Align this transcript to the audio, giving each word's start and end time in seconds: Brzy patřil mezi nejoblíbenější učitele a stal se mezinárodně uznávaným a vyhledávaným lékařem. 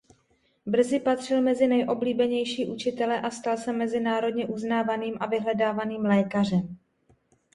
Brzy 0.65 0.99
patřil 0.99 1.41
mezi 1.41 1.67
nejoblíbenější 1.67 2.67
učitele 2.69 3.21
a 3.21 3.29
stal 3.31 3.57
se 3.57 3.73
mezinárodně 3.73 4.45
uznávaným 4.47 5.13
a 5.19 5.25
vyhledávaným 5.25 6.01
lékařem. 6.05 6.77